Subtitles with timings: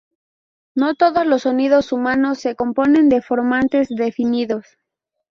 [0.73, 4.65] No todos los sonidos humanos se componen de formantes definidos.